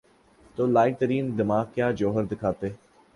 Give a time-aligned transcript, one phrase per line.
[0.57, 2.69] تو لائق ترین دماغ کیا جوہر دکھاتے؟